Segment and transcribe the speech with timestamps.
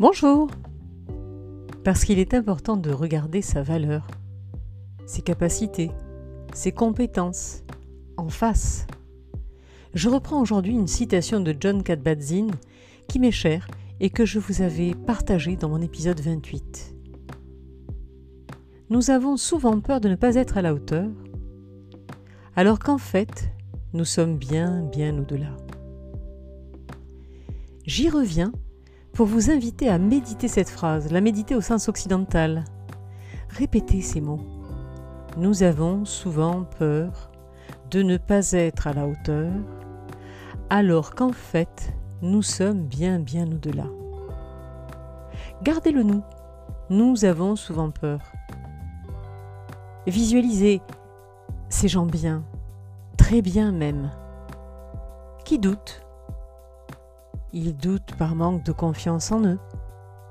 [0.00, 0.48] Bonjour
[1.84, 4.06] Parce qu'il est important de regarder sa valeur,
[5.04, 5.90] ses capacités,
[6.54, 7.64] ses compétences,
[8.16, 8.86] en face.
[9.92, 12.50] Je reprends aujourd'hui une citation de John Kabat-Zinn
[13.08, 13.68] qui m'est chère
[14.00, 16.96] et que je vous avais partagée dans mon épisode 28.
[18.88, 21.10] Nous avons souvent peur de ne pas être à la hauteur,
[22.56, 23.52] alors qu'en fait,
[23.92, 25.54] nous sommes bien, bien au-delà.
[27.84, 28.50] J'y reviens
[29.26, 32.64] vous inviter à méditer cette phrase, la méditer au sens occidental.
[33.48, 34.40] Répétez ces mots.
[35.36, 37.30] Nous avons souvent peur
[37.90, 39.50] de ne pas être à la hauteur,
[40.70, 43.86] alors qu'en fait, nous sommes bien bien au-delà.
[45.62, 46.22] Gardez-le nous.
[46.88, 48.20] Nous avons souvent peur.
[50.06, 50.80] Visualisez
[51.68, 52.42] ces gens bien,
[53.16, 54.10] très bien même,
[55.44, 56.02] qui doutent.
[57.52, 59.58] Ils doutent par manque de confiance en eux.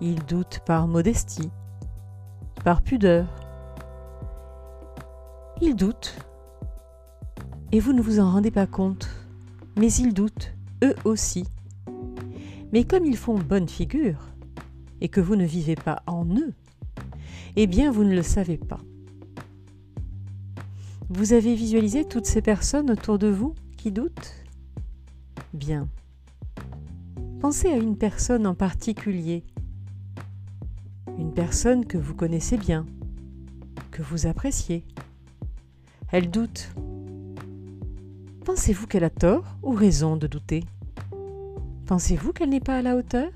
[0.00, 1.50] Ils doutent par modestie,
[2.64, 3.26] par pudeur.
[5.60, 6.16] Ils doutent.
[7.72, 9.08] Et vous ne vous en rendez pas compte.
[9.76, 11.44] Mais ils doutent, eux aussi.
[12.72, 14.20] Mais comme ils font bonne figure,
[15.00, 16.54] et que vous ne vivez pas en eux,
[17.56, 18.80] eh bien vous ne le savez pas.
[21.08, 24.34] Vous avez visualisé toutes ces personnes autour de vous qui doutent?
[25.52, 25.88] Bien.
[27.40, 29.44] Pensez à une personne en particulier,
[31.18, 32.84] une personne que vous connaissez bien,
[33.92, 34.84] que vous appréciez.
[36.10, 36.74] Elle doute.
[38.44, 40.64] Pensez-vous qu'elle a tort ou raison de douter?
[41.86, 43.30] Pensez-vous qu'elle n'est pas à la hauteur?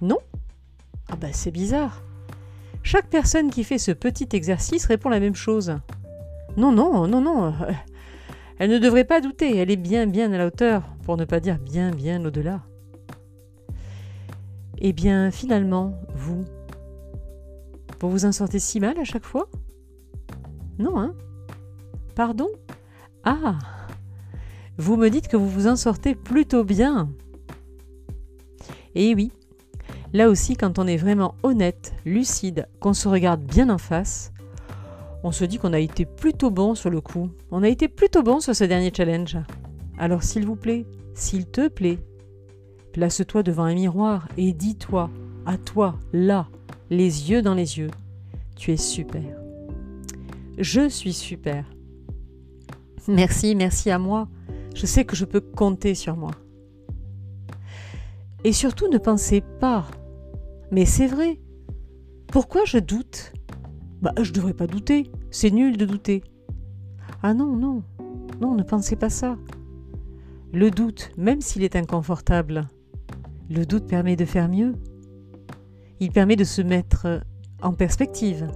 [0.00, 0.18] Non?
[1.08, 2.04] Ah ben c'est bizarre.
[2.84, 5.74] Chaque personne qui fait ce petit exercice répond la même chose.
[6.56, 7.52] Non, non, non, non.
[8.60, 11.40] Elle ne devrait pas douter, elle est bien, bien à la hauteur, pour ne pas
[11.40, 12.60] dire bien, bien au-delà.
[14.76, 16.44] Eh bien, finalement, vous,
[18.00, 19.48] vous vous en sortez si mal à chaque fois?
[20.78, 21.14] Non, hein?
[22.14, 22.48] Pardon?
[23.24, 23.58] Ah!
[24.76, 27.08] Vous me dites que vous vous en sortez plutôt bien.
[28.94, 29.32] Et oui,
[30.12, 34.34] là aussi, quand on est vraiment honnête, lucide, qu'on se regarde bien en face,
[35.22, 37.30] on se dit qu'on a été plutôt bon sur le coup.
[37.50, 39.36] On a été plutôt bon sur ce dernier challenge.
[39.98, 41.98] Alors s'il vous plaît, s'il te plaît,
[42.92, 45.10] place-toi devant un miroir et dis-toi,
[45.46, 46.48] à toi, là,
[46.90, 47.90] les yeux dans les yeux,
[48.56, 49.22] tu es super.
[50.58, 51.64] Je suis super.
[53.08, 54.28] Merci, merci à moi
[54.74, 56.32] je sais que je peux compter sur moi.
[58.44, 59.86] Et surtout, ne pensez pas,
[60.70, 61.38] mais c'est vrai.
[62.28, 63.32] Pourquoi je doute?
[64.02, 65.10] Bah, je devrais pas douter.
[65.30, 66.24] C'est nul de douter.
[67.22, 67.82] Ah non, non,
[68.40, 69.36] non, ne pensez pas ça.
[70.52, 72.66] Le doute, même s'il est inconfortable,
[73.50, 74.74] le doute permet de faire mieux.
[76.00, 77.22] Il permet de se mettre
[77.62, 78.48] en perspective.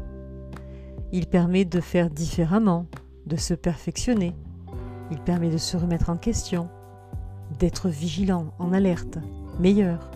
[1.12, 2.86] Il permet de faire différemment,
[3.26, 4.34] de se perfectionner.
[5.10, 6.70] Il permet de se remettre en question,
[7.58, 9.18] d'être vigilant, en alerte,
[9.60, 10.10] meilleur.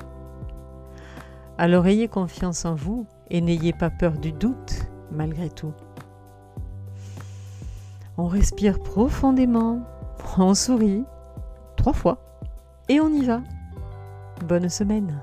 [1.58, 5.72] Alors ayez confiance en vous et n'ayez pas peur du doute malgré tout.
[8.16, 9.80] On respire profondément,
[10.38, 11.04] on sourit
[11.76, 12.18] trois fois
[12.88, 13.40] et on y va.
[14.46, 15.20] Bonne semaine.